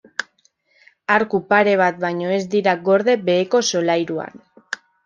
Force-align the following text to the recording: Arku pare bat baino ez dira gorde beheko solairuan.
Arku 1.17 1.41
pare 1.55 1.75
bat 1.83 2.01
baino 2.07 2.33
ez 2.41 2.43
dira 2.57 2.75
gorde 2.91 3.19
beheko 3.31 3.67
solairuan. 3.71 4.47